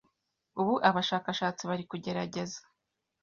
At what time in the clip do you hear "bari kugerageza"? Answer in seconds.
1.69-2.59